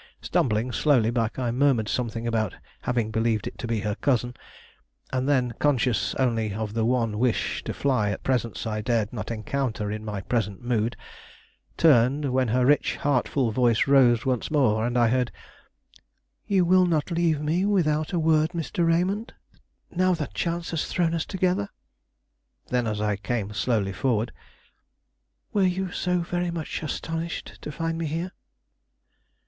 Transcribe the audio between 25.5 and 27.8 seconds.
"Were you so very much astonished to